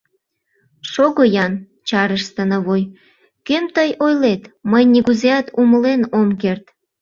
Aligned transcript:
—Шого-ян,— 0.91 1.53
чарыш 1.87 2.23
становой,— 2.31 2.83
кӧм 3.47 3.65
тый 3.75 3.89
ойлет, 4.05 4.43
мый 4.71 4.83
нигузеат 4.93 5.47
умылен 5.61 6.01
ом 6.19 6.29
керт. 6.41 6.65